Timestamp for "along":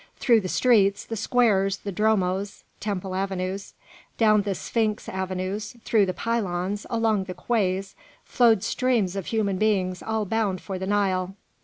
6.89-7.25